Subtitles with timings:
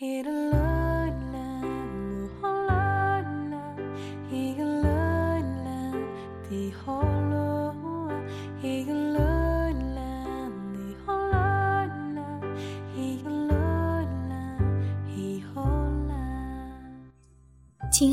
[0.00, 0.08] 亲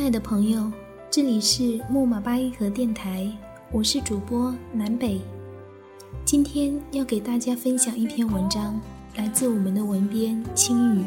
[0.00, 0.72] 爱的朋友，
[1.10, 3.30] 这里是木马八音盒电台，
[3.70, 5.20] 我是主播南北。
[6.24, 8.80] 今天要给大家分享一篇文章，
[9.16, 11.04] 来自我们的文编青雨。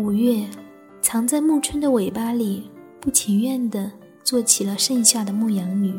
[0.00, 0.46] 五月，
[1.02, 3.92] 藏在暮春的尾巴里，不情愿地
[4.24, 5.92] 做起了盛夏的牧羊女。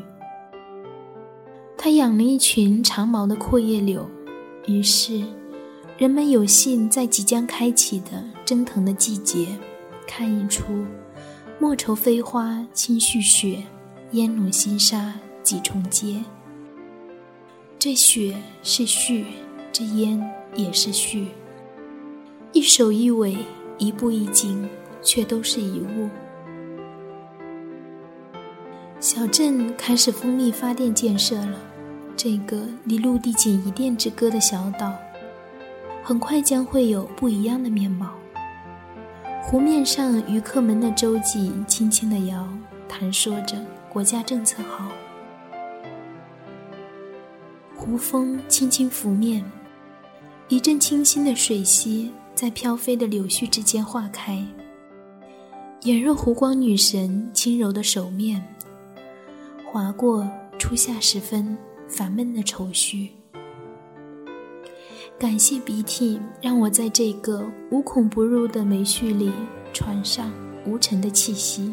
[1.77, 4.09] 她养了一群长毛的阔叶柳，
[4.66, 5.23] 于是，
[5.99, 9.45] 人们有幸在即将开启的蒸腾的季节，
[10.07, 10.83] 看一出
[11.59, 13.63] 莫愁飞花轻絮雪，
[14.13, 15.13] 烟笼新沙
[15.44, 16.19] 几重阶。
[17.77, 19.25] 这雪是絮，
[19.72, 20.19] 这烟
[20.55, 21.25] 也是絮，
[22.52, 23.38] 一首一尾。
[23.81, 24.69] 一步一景，
[25.01, 26.07] 却都是一物。
[28.99, 31.57] 小镇开始风力发电建设了，
[32.15, 34.93] 这个离陆地仅一电之隔的小岛，
[36.03, 38.11] 很快将会有不一样的面貌。
[39.41, 42.47] 湖面上渔客们的舟楫轻轻地摇，
[42.88, 43.57] 谈说着
[43.89, 44.91] 国家政策好。
[47.75, 49.43] 湖风轻轻拂面，
[50.49, 52.11] 一阵清新的水息。
[52.42, 54.44] 在飘飞的柳絮之间化开，
[55.84, 58.44] 眼若湖光女神轻柔的手面，
[59.64, 61.56] 划过初夏时分
[61.88, 63.09] 烦闷的愁绪。
[65.19, 69.31] 感谢鼻涕，让我在这个无孔不入的梅絮里
[69.72, 70.34] 传上
[70.66, 71.72] 无尘的气息。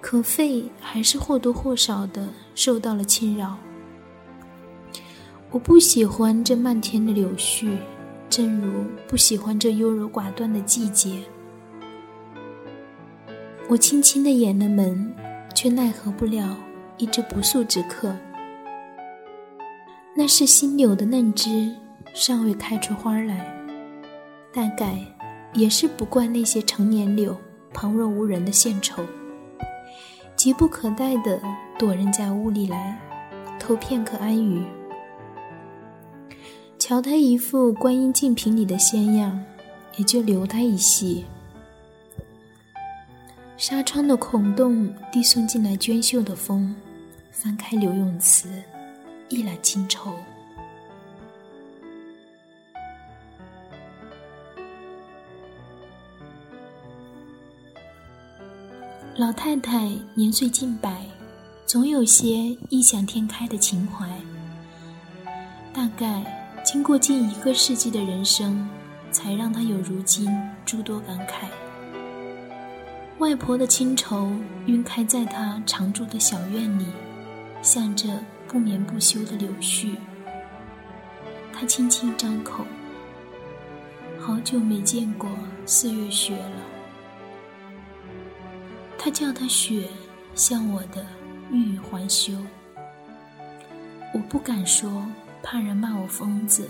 [0.00, 3.58] 可肺还是或多或少的受到了侵扰。
[5.50, 7.76] 我不喜欢这漫天的柳絮。
[8.28, 11.20] 正如不喜欢这优柔寡断的季节，
[13.68, 15.14] 我轻轻地掩了门，
[15.54, 16.56] 却奈何不了
[16.98, 18.14] 一只不速之客。
[20.14, 21.74] 那是新柳的嫩枝，
[22.14, 23.46] 尚未开出花来，
[24.52, 24.98] 大概
[25.52, 27.36] 也是不惯那些成年柳
[27.72, 29.02] 旁若无人的献丑，
[30.34, 31.40] 急不可待地
[31.78, 32.98] 躲人家屋里来，
[33.58, 34.64] 偷片刻安语。
[36.88, 39.42] 瞧他一副观音净瓶里的仙样，
[39.96, 41.24] 也就留他一席。
[43.56, 46.72] 纱窗的孔洞递送进来娟秀的风，
[47.32, 48.62] 翻开柳永词，
[49.28, 50.14] 一览清愁。
[59.16, 61.04] 老太太年岁近百，
[61.66, 64.08] 总有些异想天开的情怀，
[65.74, 66.35] 大概。
[66.66, 68.68] 经过近一个世纪的人生，
[69.12, 70.28] 才让他有如今
[70.64, 71.46] 诸多感慨。
[73.18, 74.32] 外婆的清愁
[74.66, 76.86] 晕开在他常住的小院里，
[77.62, 78.18] 像着
[78.48, 79.94] 不眠不休的柳絮。
[81.52, 82.64] 他轻轻张口
[84.18, 85.30] ：“好久没见过
[85.66, 86.60] 四月雪了。”
[88.98, 89.86] 他叫他雪，
[90.34, 91.06] 像我的
[91.52, 92.32] 欲语还休。
[94.12, 94.90] 我不敢说。
[95.42, 96.68] 怕人骂我疯子，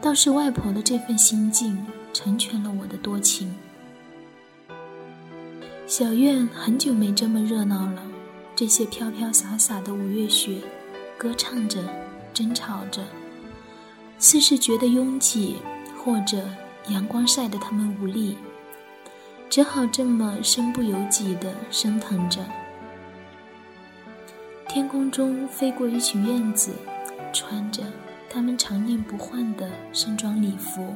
[0.00, 3.54] 倒是外婆的这份心境成全了我的多情。
[5.86, 8.02] 小院很久没这么热闹了，
[8.54, 10.58] 这些飘飘洒洒的五月雪，
[11.16, 11.82] 歌唱着，
[12.34, 13.02] 争吵着，
[14.18, 15.56] 似是觉得拥挤，
[15.96, 16.42] 或者
[16.88, 18.36] 阳光晒得他们无力，
[19.48, 22.44] 只好这么身不由己地升腾着。
[24.68, 26.72] 天空中飞过一群燕子。
[27.32, 27.82] 穿着
[28.30, 30.94] 他们常年不换的盛装礼服，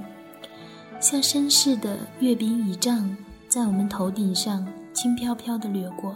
[1.01, 3.17] 像绅士的阅兵仪仗，
[3.49, 6.15] 在我们头顶上轻飘飘地掠过。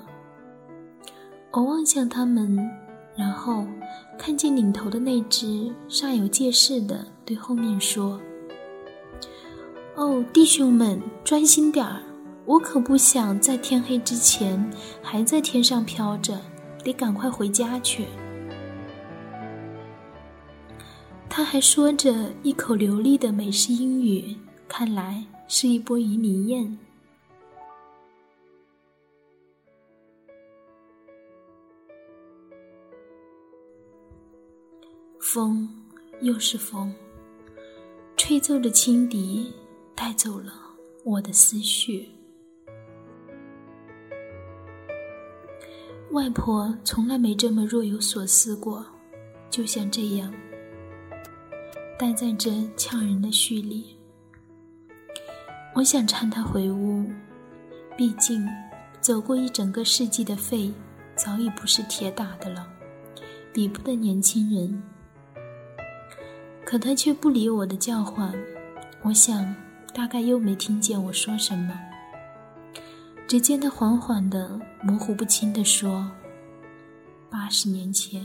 [1.52, 2.70] 我望向他们，
[3.16, 3.66] 然后
[4.18, 8.20] 看见领头的那只煞有介事地对后面说
[9.96, 12.02] ：“哦，弟兄们，专心点儿！
[12.44, 14.70] 我可不想在天黑之前
[15.02, 16.38] 还在天上飘着，
[16.84, 18.06] 得赶快回家去。”
[21.36, 24.34] 他还说着一口流利的美式英语，
[24.66, 26.78] 看来是一波移民宴。
[35.20, 35.68] 风，
[36.22, 36.90] 又是风，
[38.16, 39.52] 吹奏着轻笛，
[39.94, 40.54] 带走了
[41.04, 42.08] 我的思绪。
[46.12, 48.82] 外婆从来没这么若有所思过，
[49.50, 50.32] 就像这样，
[51.98, 53.96] 待在这呛人的絮里。
[55.74, 57.10] 我想搀他回屋，
[57.96, 58.46] 毕竟
[59.00, 60.70] 走过一整个世纪的肺
[61.14, 62.66] 早已不是铁打的了，
[63.52, 64.82] 比不得年轻人。
[66.64, 68.34] 可他却不理我的叫唤，
[69.02, 69.54] 我想
[69.94, 71.78] 大概又没听见我说什么。
[73.26, 76.10] 只见他缓缓的、模糊不清的说
[77.30, 78.22] ：“八十年前，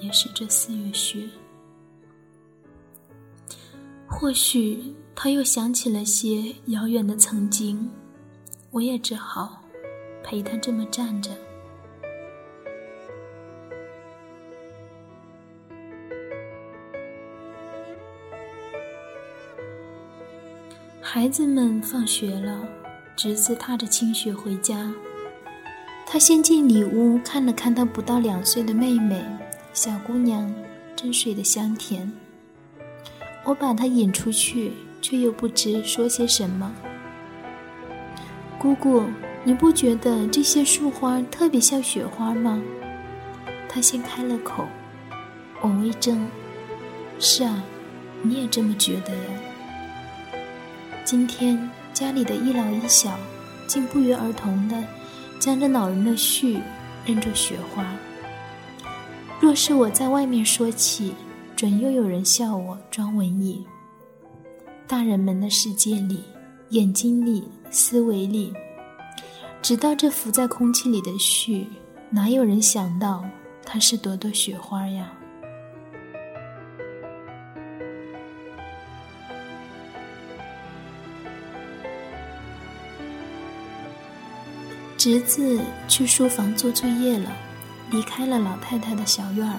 [0.00, 1.28] 也是这四月雪。”
[4.10, 7.88] 或许他又想起了些遥远的曾经，
[8.72, 9.62] 我也只好
[10.24, 11.30] 陪他这么站着。
[21.00, 22.68] 孩子们放学了，
[23.14, 24.92] 侄子踏着清雪回家。
[26.04, 29.24] 他先进里屋看了看他不到两岁的妹妹，
[29.72, 30.52] 小姑娘
[30.96, 32.10] 真睡得香甜。
[33.48, 36.70] 我把他引出去，却又不知说些什么。
[38.58, 39.04] 姑姑，
[39.42, 42.60] 你不觉得这些树花特别像雪花吗？
[43.66, 44.66] 他先开了口。
[45.62, 46.28] 我微怔。
[47.18, 47.64] 是啊，
[48.20, 49.30] 你也这么觉得呀。
[51.02, 53.18] 今天家里的一老一小，
[53.66, 54.76] 竟不约而同的
[55.40, 56.60] 将这恼人的絮
[57.06, 57.96] 认作雪花。
[59.40, 61.14] 若是我在外面说起，
[61.58, 63.66] 准又有人笑我装文艺。
[64.86, 66.22] 大人们的世界里，
[66.68, 68.54] 眼睛里，思维里，
[69.60, 71.66] 直到这浮在空气里的絮，
[72.10, 73.24] 哪有人想到
[73.64, 75.10] 它是朵朵雪花呀？
[84.96, 87.32] 侄子去书房做作业了，
[87.90, 89.58] 离开了老太太的小院儿。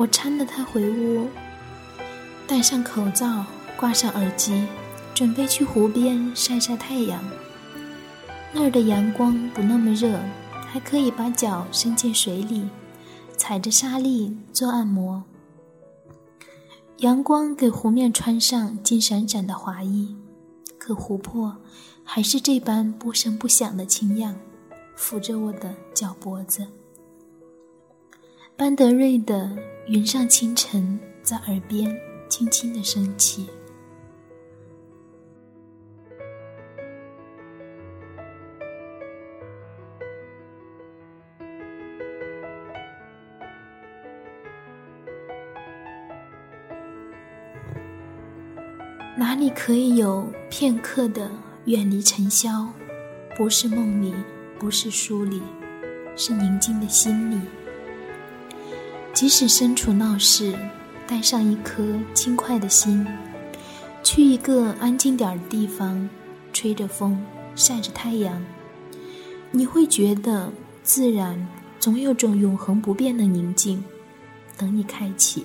[0.00, 1.28] 我搀着他回屋，
[2.48, 3.44] 戴上口罩，
[3.76, 4.66] 挂上耳机，
[5.14, 7.22] 准备去湖边晒晒太阳。
[8.50, 10.18] 那儿的阳光不那么热，
[10.66, 12.66] 还可以把脚伸进水里，
[13.36, 15.22] 踩着沙粒做按摩。
[17.00, 20.16] 阳光给湖面穿上金闪闪的华衣，
[20.78, 21.54] 可湖泊。
[22.02, 24.34] 还是这般不声不响的清漾，
[24.96, 26.66] 抚着我的脚脖子。
[28.60, 29.36] 班德瑞的
[29.86, 31.98] 《云上清晨》在耳边
[32.28, 33.48] 轻轻的升起。
[49.16, 51.30] 哪里可以有片刻的？
[51.64, 52.68] 远离尘嚣，
[53.38, 54.14] 不是梦里，
[54.58, 55.40] 不是书里，
[56.14, 57.40] 是宁静的心里。
[59.12, 60.54] 即使身处闹市，
[61.06, 63.06] 带上一颗轻快的心，
[64.02, 66.08] 去一个安静点的地方，
[66.52, 67.22] 吹着风，
[67.54, 68.42] 晒着太阳，
[69.50, 70.50] 你会觉得
[70.82, 71.46] 自然
[71.78, 73.84] 总有种永恒不变的宁静，
[74.56, 75.44] 等你开启。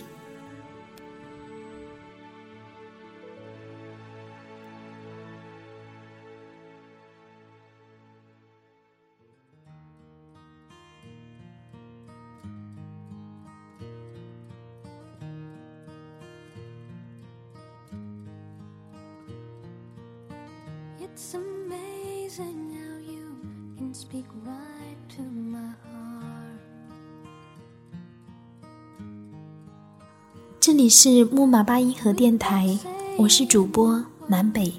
[30.66, 32.80] 这里是木马八音盒电台，
[33.20, 34.74] 我是主播南北，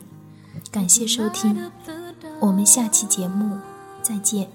[0.69, 1.71] 感谢收听，
[2.41, 3.57] 我们下期节目
[4.03, 4.49] 再见。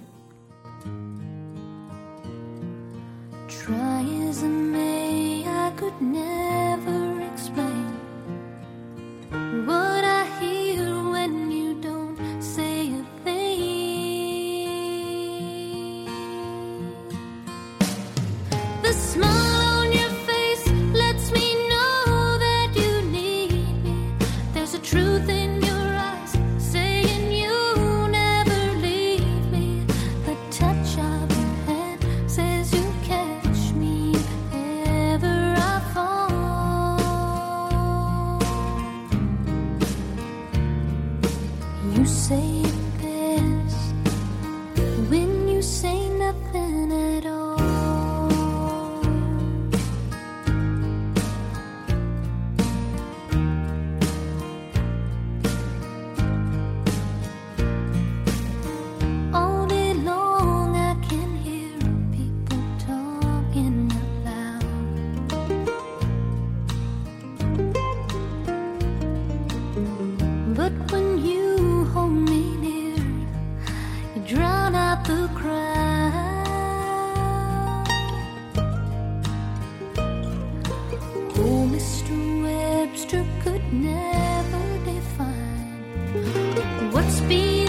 [87.12, 87.61] speed